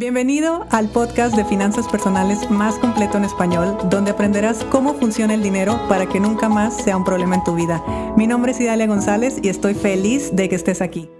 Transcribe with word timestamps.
Bienvenido 0.00 0.66
al 0.70 0.88
podcast 0.88 1.36
de 1.36 1.44
finanzas 1.44 1.86
personales 1.86 2.50
más 2.50 2.78
completo 2.78 3.18
en 3.18 3.24
español, 3.26 3.76
donde 3.90 4.12
aprenderás 4.12 4.64
cómo 4.64 4.94
funciona 4.94 5.34
el 5.34 5.42
dinero 5.42 5.78
para 5.90 6.06
que 6.06 6.18
nunca 6.18 6.48
más 6.48 6.74
sea 6.74 6.96
un 6.96 7.04
problema 7.04 7.34
en 7.34 7.44
tu 7.44 7.54
vida. 7.54 7.84
Mi 8.16 8.26
nombre 8.26 8.52
es 8.52 8.60
Idalia 8.62 8.86
González 8.86 9.36
y 9.42 9.50
estoy 9.50 9.74
feliz 9.74 10.34
de 10.34 10.48
que 10.48 10.54
estés 10.54 10.80
aquí. 10.80 11.10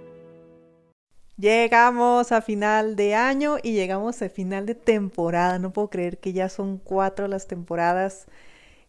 Llegamos 1.37 2.31
a 2.31 2.41
final 2.41 2.95
de 2.95 3.13
año 3.13 3.57
y 3.61 3.73
llegamos 3.73 4.19
a 4.23 4.29
final 4.29 4.65
de 4.65 4.73
temporada. 4.73 5.59
No 5.59 5.71
puedo 5.71 5.91
creer 5.91 6.17
que 6.17 6.33
ya 6.33 6.49
son 6.49 6.79
cuatro 6.79 7.27
las 7.27 7.45
temporadas 7.45 8.25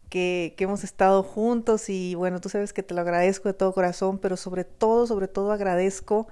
que, 0.08 0.54
que, 0.56 0.64
hemos 0.64 0.84
estado 0.84 1.22
juntos 1.22 1.90
y 1.90 2.14
bueno, 2.14 2.40
tú 2.40 2.48
sabes 2.48 2.72
que 2.72 2.82
te 2.82 2.94
lo 2.94 3.02
agradezco 3.02 3.50
de 3.50 3.52
todo 3.52 3.74
corazón, 3.74 4.16
pero 4.16 4.38
sobre 4.38 4.64
todo, 4.64 5.06
sobre 5.06 5.28
todo 5.28 5.52
agradezco 5.52 6.28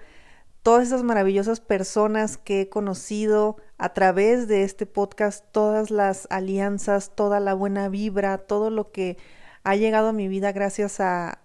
todas 0.62 0.86
esas 0.86 1.02
maravillosas 1.02 1.60
personas 1.60 2.36
que 2.36 2.62
he 2.62 2.68
conocido 2.68 3.56
a 3.78 3.92
través 3.94 4.46
de 4.46 4.62
este 4.62 4.86
podcast, 4.86 5.44
todas 5.52 5.90
las 5.90 6.26
alianzas, 6.30 7.12
toda 7.14 7.40
la 7.40 7.54
buena 7.54 7.88
vibra, 7.88 8.38
todo 8.38 8.70
lo 8.70 8.92
que 8.92 9.16
ha 9.62 9.76
llegado 9.76 10.08
a 10.08 10.12
mi 10.12 10.28
vida 10.28 10.52
gracias 10.52 11.00
a, 11.00 11.38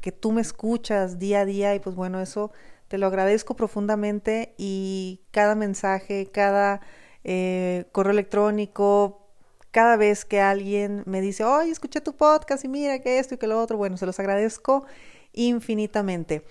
que 0.00 0.12
tú 0.12 0.32
me 0.32 0.40
escuchas 0.40 1.18
día 1.18 1.40
a 1.40 1.44
día 1.44 1.74
y 1.74 1.80
pues 1.80 1.96
bueno, 1.96 2.20
eso 2.20 2.52
te 2.88 2.98
lo 2.98 3.06
agradezco 3.06 3.56
profundamente 3.56 4.54
y 4.58 5.20
cada 5.30 5.54
mensaje, 5.54 6.30
cada 6.30 6.80
eh, 7.24 7.86
correo 7.92 8.12
electrónico, 8.12 9.28
cada 9.70 9.96
vez 9.96 10.24
que 10.26 10.40
alguien 10.40 11.02
me 11.06 11.20
dice, 11.22 11.44
oye, 11.44 11.70
escuché 11.70 12.00
tu 12.02 12.14
podcast 12.14 12.64
y 12.64 12.68
mira 12.68 12.98
que 13.00 13.18
esto 13.18 13.34
y 13.34 13.38
que 13.38 13.46
lo 13.46 13.60
otro, 13.60 13.78
bueno, 13.78 13.96
se 13.96 14.04
los 14.04 14.18
agradezco 14.20 14.84
infinitamente. 15.32 16.44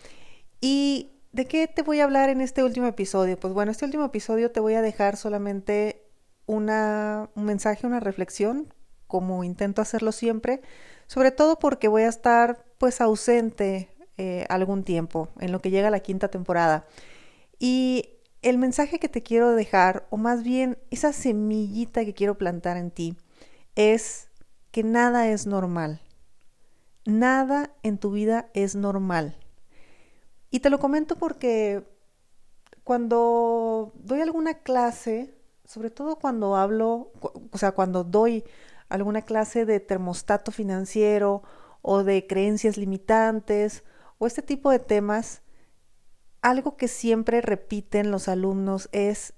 Y 0.59 1.11
¿De 1.31 1.45
qué 1.45 1.67
te 1.67 1.81
voy 1.81 2.01
a 2.01 2.03
hablar 2.03 2.29
en 2.29 2.41
este 2.41 2.61
último 2.61 2.87
episodio? 2.87 3.39
Pues 3.39 3.53
bueno, 3.53 3.71
este 3.71 3.85
último 3.85 4.03
episodio 4.03 4.51
te 4.51 4.59
voy 4.59 4.73
a 4.73 4.81
dejar 4.81 5.15
solamente 5.15 6.03
una, 6.45 7.29
un 7.35 7.45
mensaje, 7.45 7.87
una 7.87 8.01
reflexión, 8.01 8.73
como 9.07 9.45
intento 9.45 9.81
hacerlo 9.81 10.11
siempre, 10.11 10.61
sobre 11.07 11.31
todo 11.31 11.57
porque 11.57 11.87
voy 11.87 12.01
a 12.03 12.09
estar 12.09 12.65
pues 12.77 12.99
ausente 12.99 13.89
eh, 14.17 14.45
algún 14.49 14.83
tiempo 14.83 15.29
en 15.39 15.53
lo 15.53 15.61
que 15.61 15.69
llega 15.69 15.89
la 15.89 16.01
quinta 16.01 16.27
temporada. 16.27 16.85
Y 17.59 18.09
el 18.41 18.57
mensaje 18.57 18.99
que 18.99 19.07
te 19.07 19.23
quiero 19.23 19.51
dejar, 19.51 20.07
o 20.09 20.17
más 20.17 20.43
bien 20.43 20.77
esa 20.89 21.13
semillita 21.13 22.03
que 22.03 22.13
quiero 22.13 22.37
plantar 22.37 22.75
en 22.75 22.91
ti, 22.91 23.15
es 23.75 24.27
que 24.71 24.83
nada 24.83 25.29
es 25.29 25.47
normal. 25.47 26.01
Nada 27.05 27.71
en 27.83 27.99
tu 27.99 28.11
vida 28.11 28.49
es 28.53 28.75
normal. 28.75 29.40
Y 30.51 30.59
te 30.59 30.69
lo 30.69 30.79
comento 30.79 31.15
porque 31.15 31.83
cuando 32.83 33.93
doy 33.95 34.21
alguna 34.21 34.55
clase, 34.55 35.33
sobre 35.65 35.89
todo 35.89 36.17
cuando 36.17 36.57
hablo, 36.57 37.13
o 37.51 37.57
sea, 37.57 37.71
cuando 37.71 38.03
doy 38.03 38.43
alguna 38.89 39.21
clase 39.21 39.65
de 39.65 39.79
termostato 39.79 40.51
financiero 40.51 41.41
o 41.81 42.03
de 42.03 42.27
creencias 42.27 42.77
limitantes 42.77 43.83
o 44.17 44.27
este 44.27 44.41
tipo 44.41 44.69
de 44.69 44.79
temas, 44.79 45.41
algo 46.41 46.75
que 46.75 46.89
siempre 46.89 47.41
repiten 47.41 48.11
los 48.11 48.27
alumnos 48.27 48.89
es 48.91 49.33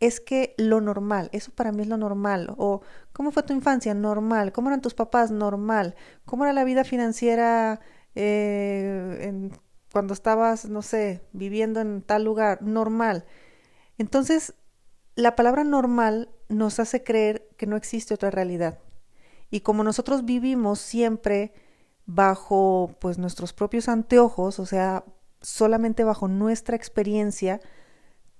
es 0.00 0.20
que 0.20 0.54
lo 0.58 0.80
normal, 0.80 1.28
eso 1.32 1.50
para 1.52 1.72
mí 1.72 1.82
es 1.82 1.88
lo 1.88 1.96
normal, 1.96 2.54
o 2.56 2.82
cómo 3.12 3.32
fue 3.32 3.42
tu 3.42 3.52
infancia, 3.52 3.94
normal, 3.94 4.52
cómo 4.52 4.68
eran 4.68 4.80
tus 4.80 4.94
papás, 4.94 5.32
normal, 5.32 5.96
cómo 6.24 6.44
era 6.44 6.52
la 6.52 6.62
vida 6.62 6.84
financiera 6.84 7.80
eh, 8.14 9.18
en 9.22 9.50
cuando 9.98 10.14
estabas, 10.14 10.66
no 10.66 10.80
sé, 10.80 11.22
viviendo 11.32 11.80
en 11.80 12.02
tal 12.02 12.22
lugar, 12.22 12.62
normal. 12.62 13.24
Entonces, 13.96 14.54
la 15.16 15.34
palabra 15.34 15.64
normal 15.64 16.28
nos 16.48 16.78
hace 16.78 17.02
creer 17.02 17.48
que 17.56 17.66
no 17.66 17.74
existe 17.74 18.14
otra 18.14 18.30
realidad. 18.30 18.78
Y 19.50 19.62
como 19.62 19.82
nosotros 19.82 20.24
vivimos 20.24 20.78
siempre 20.78 21.52
bajo 22.06 22.94
pues 23.00 23.18
nuestros 23.18 23.52
propios 23.52 23.88
anteojos, 23.88 24.60
o 24.60 24.66
sea, 24.66 25.04
solamente 25.40 26.04
bajo 26.04 26.28
nuestra 26.28 26.76
experiencia, 26.76 27.60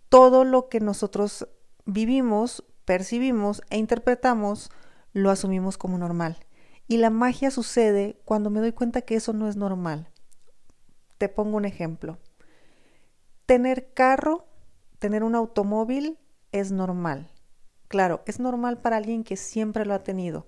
todo 0.08 0.44
lo 0.44 0.68
que 0.68 0.78
nosotros 0.78 1.48
vivimos, 1.86 2.62
percibimos 2.84 3.62
e 3.68 3.78
interpretamos, 3.78 4.70
lo 5.12 5.32
asumimos 5.32 5.76
como 5.76 5.98
normal. 5.98 6.38
Y 6.86 6.98
la 6.98 7.10
magia 7.10 7.50
sucede 7.50 8.20
cuando 8.24 8.48
me 8.48 8.60
doy 8.60 8.70
cuenta 8.70 9.02
que 9.02 9.16
eso 9.16 9.32
no 9.32 9.48
es 9.48 9.56
normal. 9.56 10.08
Te 11.18 11.28
pongo 11.28 11.56
un 11.56 11.64
ejemplo. 11.64 12.18
Tener 13.46 13.92
carro, 13.92 14.46
tener 14.98 15.24
un 15.24 15.34
automóvil 15.34 16.18
es 16.52 16.70
normal. 16.70 17.30
Claro, 17.88 18.22
es 18.26 18.38
normal 18.38 18.78
para 18.78 18.96
alguien 18.96 19.24
que 19.24 19.36
siempre 19.36 19.84
lo 19.84 19.94
ha 19.94 20.02
tenido. 20.02 20.46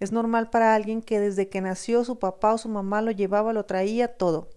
Es 0.00 0.10
normal 0.10 0.50
para 0.50 0.74
alguien 0.74 1.02
que 1.02 1.20
desde 1.20 1.48
que 1.48 1.60
nació 1.60 2.04
su 2.04 2.18
papá 2.18 2.54
o 2.54 2.58
su 2.58 2.68
mamá 2.68 3.02
lo 3.02 3.12
llevaba, 3.12 3.52
lo 3.52 3.66
traía, 3.66 4.16
todo. 4.16 4.50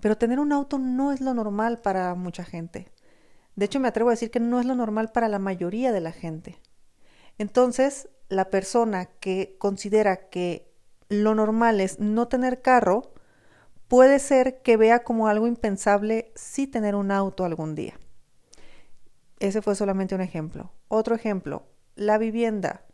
Pero 0.00 0.16
tener 0.16 0.40
un 0.40 0.52
auto 0.52 0.78
no 0.78 1.12
es 1.12 1.20
lo 1.20 1.34
normal 1.34 1.80
para 1.80 2.14
mucha 2.14 2.44
gente. 2.44 2.90
De 3.56 3.66
hecho, 3.66 3.80
me 3.80 3.88
atrevo 3.88 4.08
a 4.08 4.12
decir 4.12 4.30
que 4.30 4.40
no 4.40 4.58
es 4.58 4.64
lo 4.64 4.74
normal 4.74 5.12
para 5.12 5.28
la 5.28 5.38
mayoría 5.38 5.92
de 5.92 6.00
la 6.00 6.12
gente. 6.12 6.58
Entonces, 7.36 8.08
la 8.28 8.48
persona 8.48 9.06
que 9.06 9.56
considera 9.58 10.30
que 10.30 10.72
lo 11.08 11.34
normal 11.34 11.80
es 11.80 11.98
no 11.98 12.28
tener 12.28 12.62
carro, 12.62 13.12
puede 13.90 14.20
ser 14.20 14.62
que 14.62 14.76
vea 14.76 15.02
como 15.02 15.26
algo 15.26 15.48
impensable 15.48 16.30
sí 16.36 16.68
tener 16.68 16.94
un 16.94 17.10
auto 17.10 17.44
algún 17.44 17.74
día. 17.74 17.98
Ese 19.40 19.62
fue 19.62 19.74
solamente 19.74 20.14
un 20.14 20.20
ejemplo. 20.20 20.70
Otro 20.86 21.16
ejemplo, 21.16 21.64
la 21.96 22.16
vivienda. 22.16 22.84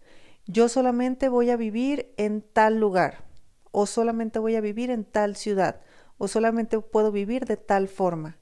Yo 0.46 0.70
solamente 0.70 1.28
voy 1.28 1.50
a 1.50 1.58
vivir 1.58 2.14
en 2.16 2.40
tal 2.40 2.80
lugar, 2.80 3.24
o 3.72 3.84
solamente 3.84 4.38
voy 4.38 4.56
a 4.56 4.62
vivir 4.62 4.90
en 4.90 5.04
tal 5.04 5.36
ciudad, 5.36 5.82
o 6.16 6.28
solamente 6.28 6.80
puedo 6.80 7.12
vivir 7.12 7.44
de 7.44 7.58
tal 7.58 7.88
forma. 7.88 8.38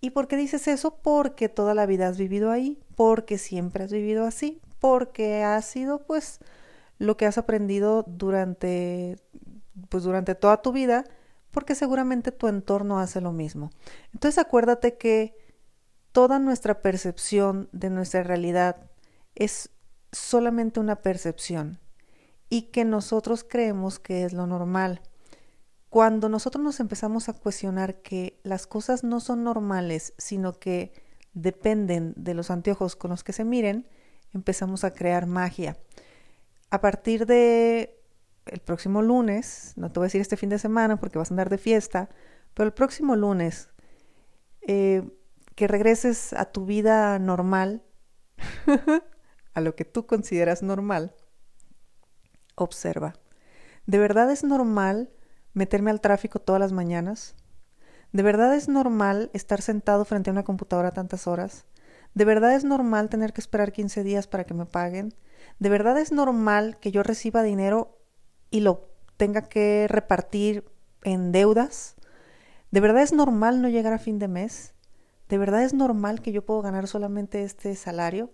¿Y 0.00 0.10
por 0.10 0.28
qué 0.28 0.38
dices 0.38 0.66
eso? 0.68 1.02
Porque 1.02 1.50
toda 1.50 1.74
la 1.74 1.84
vida 1.84 2.08
has 2.08 2.16
vivido 2.16 2.50
ahí, 2.50 2.80
porque 2.96 3.36
siempre 3.36 3.84
has 3.84 3.92
vivido 3.92 4.24
así, 4.24 4.62
porque 4.80 5.42
ha 5.42 5.60
sido 5.60 6.06
pues 6.06 6.38
lo 6.98 7.18
que 7.18 7.26
has 7.26 7.36
aprendido 7.36 8.06
durante 8.06 9.18
pues 9.90 10.04
durante 10.04 10.34
toda 10.34 10.62
tu 10.62 10.72
vida 10.72 11.04
porque 11.52 11.74
seguramente 11.76 12.32
tu 12.32 12.48
entorno 12.48 12.98
hace 12.98 13.20
lo 13.20 13.32
mismo. 13.32 13.70
Entonces 14.12 14.38
acuérdate 14.38 14.96
que 14.96 15.36
toda 16.10 16.38
nuestra 16.38 16.82
percepción 16.82 17.68
de 17.72 17.90
nuestra 17.90 18.22
realidad 18.24 18.90
es 19.34 19.70
solamente 20.10 20.80
una 20.80 20.96
percepción 20.96 21.78
y 22.48 22.70
que 22.70 22.84
nosotros 22.84 23.46
creemos 23.48 23.98
que 23.98 24.24
es 24.24 24.32
lo 24.32 24.46
normal. 24.46 25.00
Cuando 25.88 26.28
nosotros 26.28 26.64
nos 26.64 26.80
empezamos 26.80 27.28
a 27.28 27.34
cuestionar 27.34 28.02
que 28.02 28.40
las 28.42 28.66
cosas 28.66 29.04
no 29.04 29.20
son 29.20 29.44
normales, 29.44 30.14
sino 30.18 30.58
que 30.58 30.92
dependen 31.34 32.14
de 32.16 32.34
los 32.34 32.50
anteojos 32.50 32.96
con 32.96 33.10
los 33.10 33.24
que 33.24 33.32
se 33.32 33.44
miren, 33.44 33.88
empezamos 34.32 34.84
a 34.84 34.92
crear 34.92 35.26
magia. 35.26 35.76
A 36.70 36.80
partir 36.80 37.26
de 37.26 38.01
el 38.46 38.60
próximo 38.60 39.02
lunes, 39.02 39.72
no 39.76 39.90
te 39.90 40.00
voy 40.00 40.06
a 40.06 40.08
decir 40.08 40.20
este 40.20 40.36
fin 40.36 40.48
de 40.48 40.58
semana 40.58 40.98
porque 40.98 41.18
vas 41.18 41.30
a 41.30 41.34
andar 41.34 41.50
de 41.50 41.58
fiesta, 41.58 42.08
pero 42.54 42.66
el 42.66 42.72
próximo 42.72 43.16
lunes, 43.16 43.70
eh, 44.62 45.02
que 45.54 45.68
regreses 45.68 46.32
a 46.32 46.46
tu 46.46 46.66
vida 46.66 47.18
normal, 47.18 47.82
a 49.54 49.60
lo 49.60 49.74
que 49.74 49.84
tú 49.84 50.06
consideras 50.06 50.62
normal, 50.62 51.14
observa. 52.54 53.14
¿De 53.86 53.98
verdad 53.98 54.30
es 54.30 54.44
normal 54.44 55.10
meterme 55.54 55.90
al 55.90 56.00
tráfico 56.00 56.38
todas 56.38 56.60
las 56.60 56.72
mañanas? 56.72 57.34
¿De 58.12 58.22
verdad 58.22 58.54
es 58.54 58.68
normal 58.68 59.30
estar 59.32 59.62
sentado 59.62 60.04
frente 60.04 60.30
a 60.30 60.32
una 60.32 60.44
computadora 60.44 60.90
tantas 60.90 61.26
horas? 61.26 61.66
¿De 62.14 62.24
verdad 62.24 62.54
es 62.54 62.64
normal 62.64 63.08
tener 63.08 63.32
que 63.32 63.40
esperar 63.40 63.72
15 63.72 64.04
días 64.04 64.26
para 64.26 64.44
que 64.44 64.54
me 64.54 64.66
paguen? 64.66 65.14
¿De 65.58 65.70
verdad 65.70 65.98
es 65.98 66.12
normal 66.12 66.78
que 66.78 66.92
yo 66.92 67.02
reciba 67.02 67.42
dinero 67.42 68.01
y 68.52 68.60
lo 68.60 68.88
tenga 69.16 69.42
que 69.42 69.86
repartir 69.88 70.64
en 71.02 71.32
deudas? 71.32 71.96
¿De 72.70 72.80
verdad 72.80 73.02
es 73.02 73.12
normal 73.12 73.60
no 73.60 73.68
llegar 73.68 73.92
a 73.92 73.98
fin 73.98 74.20
de 74.20 74.28
mes? 74.28 74.74
¿De 75.28 75.38
verdad 75.38 75.64
es 75.64 75.74
normal 75.74 76.22
que 76.22 76.30
yo 76.30 76.44
puedo 76.44 76.62
ganar 76.62 76.86
solamente 76.86 77.42
este 77.42 77.74
salario? 77.74 78.30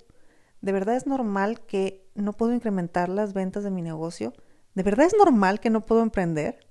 ¿De 0.60 0.72
verdad 0.72 0.96
es 0.96 1.06
normal 1.06 1.60
que 1.60 2.06
no 2.14 2.32
puedo 2.32 2.52
incrementar 2.52 3.08
las 3.08 3.32
ventas 3.32 3.64
de 3.64 3.70
mi 3.70 3.80
negocio? 3.80 4.34
¿De 4.74 4.82
verdad 4.82 5.06
es 5.06 5.14
normal 5.16 5.60
que 5.60 5.70
no 5.70 5.86
puedo 5.86 6.02
emprender? 6.02 6.66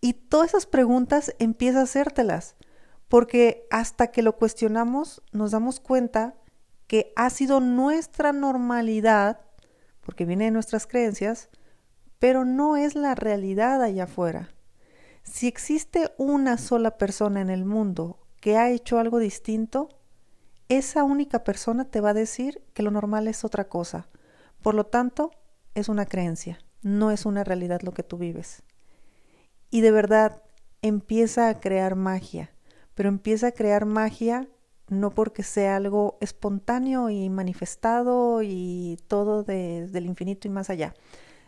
Y 0.00 0.14
todas 0.14 0.48
esas 0.48 0.66
preguntas 0.66 1.34
empieza 1.38 1.80
a 1.80 1.84
hacértelas, 1.84 2.56
porque 3.08 3.66
hasta 3.70 4.08
que 4.08 4.22
lo 4.22 4.36
cuestionamos 4.36 5.22
nos 5.32 5.50
damos 5.50 5.80
cuenta 5.80 6.34
que 6.86 7.12
ha 7.16 7.30
sido 7.30 7.60
nuestra 7.60 8.32
normalidad, 8.32 9.40
porque 10.00 10.24
viene 10.24 10.46
de 10.46 10.50
nuestras 10.50 10.86
creencias, 10.86 11.48
pero 12.26 12.44
no 12.44 12.76
es 12.76 12.96
la 12.96 13.14
realidad 13.14 13.80
allá 13.80 14.02
afuera. 14.02 14.48
Si 15.22 15.46
existe 15.46 16.10
una 16.18 16.58
sola 16.58 16.98
persona 16.98 17.40
en 17.40 17.50
el 17.50 17.64
mundo 17.64 18.18
que 18.40 18.56
ha 18.56 18.68
hecho 18.68 18.98
algo 18.98 19.20
distinto, 19.20 19.90
esa 20.68 21.04
única 21.04 21.44
persona 21.44 21.84
te 21.84 22.00
va 22.00 22.10
a 22.10 22.14
decir 22.14 22.64
que 22.74 22.82
lo 22.82 22.90
normal 22.90 23.28
es 23.28 23.44
otra 23.44 23.68
cosa. 23.68 24.08
Por 24.60 24.74
lo 24.74 24.86
tanto, 24.86 25.30
es 25.76 25.88
una 25.88 26.04
creencia, 26.04 26.58
no 26.82 27.12
es 27.12 27.26
una 27.26 27.44
realidad 27.44 27.82
lo 27.82 27.94
que 27.94 28.02
tú 28.02 28.18
vives. 28.18 28.64
Y 29.70 29.82
de 29.82 29.92
verdad, 29.92 30.42
empieza 30.82 31.48
a 31.48 31.60
crear 31.60 31.94
magia, 31.94 32.50
pero 32.96 33.08
empieza 33.08 33.46
a 33.46 33.52
crear 33.52 33.84
magia 33.86 34.48
no 34.88 35.10
porque 35.10 35.44
sea 35.44 35.76
algo 35.76 36.18
espontáneo 36.20 37.08
y 37.08 37.28
manifestado 37.30 38.42
y 38.42 38.98
todo 39.06 39.44
desde 39.44 39.98
el 39.98 40.06
infinito 40.06 40.48
y 40.48 40.50
más 40.50 40.70
allá, 40.70 40.92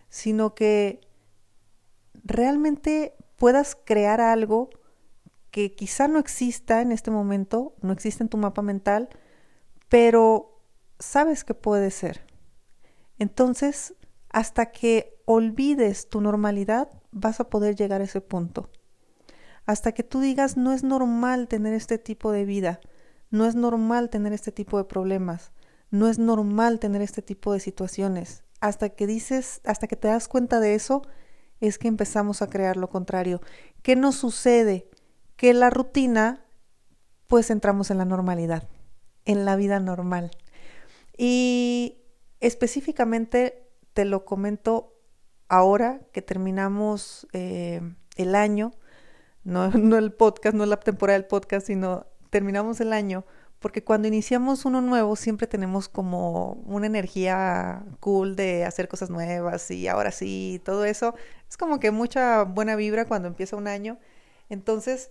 sino 0.08 0.54
que 0.54 1.00
realmente 2.24 3.14
puedas 3.36 3.76
crear 3.84 4.20
algo 4.20 4.70
que 5.50 5.74
quizá 5.74 6.08
no 6.08 6.18
exista 6.18 6.82
en 6.82 6.92
este 6.92 7.10
momento, 7.10 7.74
no 7.80 7.92
existe 7.92 8.22
en 8.22 8.28
tu 8.28 8.36
mapa 8.36 8.62
mental, 8.62 9.08
pero 9.88 10.60
sabes 10.98 11.44
que 11.44 11.54
puede 11.54 11.90
ser. 11.90 12.24
Entonces, 13.18 13.94
hasta 14.30 14.66
que 14.66 15.20
olvides 15.24 16.08
tu 16.08 16.20
normalidad, 16.20 16.90
vas 17.10 17.40
a 17.40 17.48
poder 17.48 17.74
llegar 17.74 18.00
a 18.00 18.04
ese 18.04 18.20
punto. 18.20 18.70
Hasta 19.66 19.92
que 19.92 20.02
tú 20.02 20.20
digas, 20.20 20.56
no 20.56 20.72
es 20.72 20.82
normal 20.82 21.48
tener 21.48 21.74
este 21.74 21.98
tipo 21.98 22.32
de 22.32 22.44
vida, 22.44 22.80
no 23.30 23.44
es 23.44 23.54
normal 23.54 24.08
tener 24.10 24.32
este 24.32 24.52
tipo 24.52 24.78
de 24.78 24.84
problemas, 24.84 25.52
no 25.90 26.08
es 26.08 26.18
normal 26.18 26.78
tener 26.78 27.02
este 27.02 27.22
tipo 27.22 27.52
de 27.52 27.60
situaciones. 27.60 28.44
Hasta 28.60 28.90
que 28.90 29.06
dices, 29.06 29.60
hasta 29.64 29.86
que 29.86 29.96
te 29.96 30.08
das 30.08 30.28
cuenta 30.28 30.60
de 30.60 30.74
eso, 30.74 31.02
es 31.60 31.78
que 31.78 31.88
empezamos 31.88 32.42
a 32.42 32.48
crear 32.48 32.76
lo 32.76 32.88
contrario. 32.88 33.40
¿Qué 33.82 33.96
nos 33.96 34.16
sucede? 34.16 34.88
Que 35.36 35.54
la 35.54 35.70
rutina, 35.70 36.44
pues 37.26 37.50
entramos 37.50 37.90
en 37.90 37.98
la 37.98 38.04
normalidad, 38.04 38.68
en 39.24 39.44
la 39.44 39.56
vida 39.56 39.80
normal. 39.80 40.30
Y 41.16 41.98
específicamente 42.40 43.68
te 43.92 44.04
lo 44.04 44.24
comento 44.24 44.94
ahora 45.48 46.00
que 46.12 46.22
terminamos 46.22 47.26
eh, 47.32 47.80
el 48.16 48.34
año, 48.34 48.72
no, 49.44 49.70
no 49.72 49.96
el 49.98 50.12
podcast, 50.12 50.54
no 50.54 50.66
la 50.66 50.78
temporada 50.78 51.18
del 51.18 51.26
podcast, 51.26 51.66
sino 51.66 52.06
terminamos 52.30 52.80
el 52.80 52.92
año, 52.92 53.24
porque 53.58 53.82
cuando 53.82 54.08
iniciamos 54.08 54.64
uno 54.64 54.80
nuevo 54.80 55.16
siempre 55.16 55.46
tenemos 55.46 55.88
como 55.88 56.52
una 56.66 56.86
energía 56.86 57.84
cool 58.00 58.36
de 58.36 58.64
hacer 58.64 58.88
cosas 58.88 59.10
nuevas 59.10 59.70
y 59.70 59.88
ahora 59.88 60.12
sí, 60.12 60.60
todo 60.64 60.84
eso. 60.84 61.14
Es 61.48 61.56
como 61.56 61.80
que 61.80 61.90
mucha 61.90 62.44
buena 62.44 62.76
vibra 62.76 63.06
cuando 63.06 63.28
empieza 63.28 63.56
un 63.56 63.66
año. 63.66 63.98
Entonces, 64.48 65.10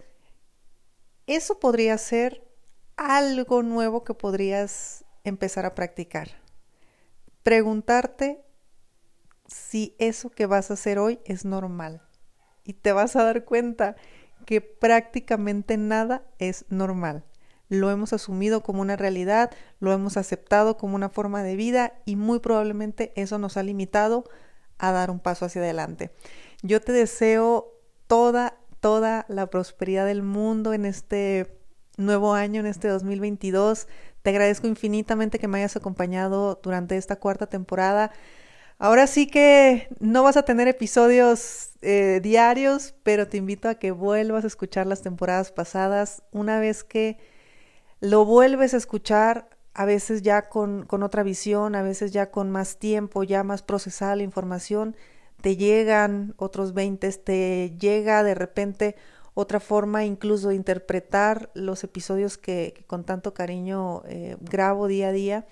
eso 1.25 1.59
podría 1.59 1.97
ser 1.97 2.47
algo 2.95 3.63
nuevo 3.63 4.03
que 4.03 4.13
podrías 4.13 5.05
empezar 5.23 5.65
a 5.65 5.75
practicar. 5.75 6.29
Preguntarte 7.43 8.43
si 9.45 9.95
eso 9.99 10.29
que 10.29 10.45
vas 10.45 10.71
a 10.71 10.75
hacer 10.75 10.99
hoy 10.99 11.19
es 11.25 11.43
normal. 11.43 12.01
Y 12.63 12.73
te 12.73 12.91
vas 12.91 13.15
a 13.15 13.23
dar 13.23 13.45
cuenta 13.45 13.95
que 14.45 14.61
prácticamente 14.61 15.77
nada 15.77 16.23
es 16.39 16.65
normal. 16.69 17.25
Lo 17.69 17.91
hemos 17.91 18.13
asumido 18.13 18.63
como 18.63 18.81
una 18.81 18.95
realidad, 18.95 19.51
lo 19.79 19.91
hemos 19.91 20.17
aceptado 20.17 20.77
como 20.77 20.95
una 20.95 21.09
forma 21.09 21.43
de 21.43 21.55
vida 21.55 21.93
y 22.05 22.15
muy 22.15 22.39
probablemente 22.39 23.11
eso 23.15 23.37
nos 23.37 23.57
ha 23.57 23.63
limitado 23.63 24.23
a 24.77 24.91
dar 24.91 25.11
un 25.11 25.19
paso 25.19 25.45
hacia 25.45 25.61
adelante. 25.61 26.11
Yo 26.61 26.81
te 26.81 26.91
deseo 26.91 27.73
toda, 28.07 28.57
toda 28.79 29.25
la 29.27 29.47
prosperidad 29.49 30.05
del 30.05 30.23
mundo 30.23 30.73
en 30.73 30.85
este 30.85 31.57
nuevo 31.97 32.33
año, 32.33 32.61
en 32.61 32.67
este 32.67 32.87
2022. 32.87 33.87
Te 34.21 34.29
agradezco 34.29 34.67
infinitamente 34.67 35.39
que 35.39 35.47
me 35.47 35.57
hayas 35.57 35.75
acompañado 35.75 36.59
durante 36.63 36.95
esta 36.97 37.17
cuarta 37.17 37.47
temporada. 37.47 38.11
Ahora 38.79 39.07
sí 39.07 39.27
que 39.27 39.87
no 39.99 40.21
vas 40.23 40.37
a 40.37 40.43
tener 40.43 40.67
episodios 40.67 41.71
eh, 41.81 42.19
diarios, 42.21 42.93
pero 43.03 43.27
te 43.27 43.37
invito 43.37 43.69
a 43.69 43.75
que 43.75 43.91
vuelvas 43.91 44.43
a 44.43 44.47
escuchar 44.47 44.85
las 44.85 45.01
temporadas 45.01 45.51
pasadas. 45.51 46.21
Una 46.31 46.59
vez 46.59 46.83
que 46.83 47.17
lo 47.99 48.25
vuelves 48.25 48.73
a 48.73 48.77
escuchar, 48.77 49.49
a 49.73 49.85
veces 49.85 50.21
ya 50.21 50.49
con, 50.49 50.85
con 50.85 51.03
otra 51.03 51.23
visión, 51.23 51.75
a 51.75 51.81
veces 51.81 52.11
ya 52.11 52.31
con 52.31 52.49
más 52.49 52.77
tiempo, 52.77 53.23
ya 53.23 53.43
más 53.43 53.61
procesada 53.61 54.15
la 54.15 54.23
información, 54.23 54.95
te 55.41 55.55
llegan 55.55 56.33
otros 56.37 56.73
20, 56.73 57.11
te 57.13 57.75
llega 57.79 58.23
de 58.23 58.33
repente 58.33 58.95
otra 59.33 59.59
forma 59.59 60.03
incluso 60.03 60.49
de 60.49 60.55
interpretar 60.55 61.51
los 61.53 61.83
episodios 61.83 62.39
que, 62.39 62.83
con 62.87 63.03
tanto 63.03 63.35
cariño 63.35 64.01
eh, 64.07 64.35
grabo 64.41 64.87
día 64.87 65.09
a 65.09 65.11
día 65.11 65.45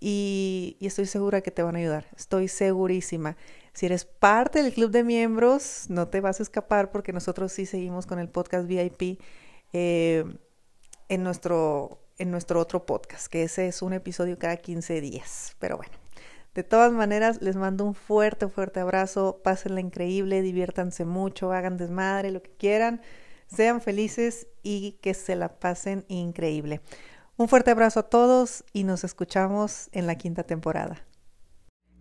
y, 0.00 0.76
estoy 0.82 1.06
segura 1.06 1.40
que 1.40 1.50
te 1.50 1.62
van 1.62 1.76
a 1.76 1.78
ayudar, 1.78 2.08
estoy 2.16 2.48
segurísima. 2.48 3.36
Si 3.72 3.86
eres 3.86 4.04
parte 4.04 4.62
del 4.62 4.74
club 4.74 4.90
de 4.90 5.02
miembros, 5.02 5.86
no 5.88 6.08
te 6.08 6.20
vas 6.20 6.40
a 6.40 6.42
escapar 6.42 6.90
porque 6.90 7.14
nosotros 7.14 7.52
sí 7.52 7.64
seguimos 7.64 8.04
con 8.04 8.18
el 8.18 8.28
podcast 8.28 8.66
VIP 8.66 9.18
eh, 9.72 10.24
en, 11.12 11.22
nuestro, 11.22 11.98
en 12.16 12.30
nuestro 12.30 12.58
otro 12.58 12.86
podcast, 12.86 13.26
que 13.26 13.42
ese 13.42 13.68
es 13.68 13.82
un 13.82 13.92
episodio 13.92 14.38
cada 14.38 14.56
15 14.56 15.02
días. 15.02 15.54
Pero 15.58 15.76
bueno, 15.76 15.92
de 16.54 16.62
todas 16.62 16.90
maneras, 16.90 17.42
les 17.42 17.54
mando 17.54 17.84
un 17.84 17.94
fuerte, 17.94 18.48
fuerte 18.48 18.80
abrazo, 18.80 19.42
pásenla 19.44 19.82
increíble, 19.82 20.40
diviértanse 20.40 21.04
mucho, 21.04 21.52
hagan 21.52 21.76
desmadre, 21.76 22.30
lo 22.30 22.42
que 22.42 22.52
quieran, 22.52 23.02
sean 23.46 23.82
felices 23.82 24.46
y 24.62 24.92
que 25.02 25.12
se 25.12 25.36
la 25.36 25.60
pasen 25.60 26.06
increíble. 26.08 26.80
Un 27.36 27.46
fuerte 27.46 27.70
abrazo 27.70 28.00
a 28.00 28.08
todos 28.08 28.64
y 28.72 28.84
nos 28.84 29.04
escuchamos 29.04 29.90
en 29.92 30.06
la 30.06 30.14
quinta 30.14 30.44
temporada. 30.44 31.04